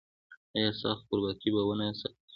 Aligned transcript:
ایا 0.55 0.69
ستاسو 0.77 0.99
خپلواکي 1.01 1.49
به 1.55 1.61
و 1.67 1.71
نه 1.79 1.85
ساتل 1.99 2.17
شي؟ 2.25 2.29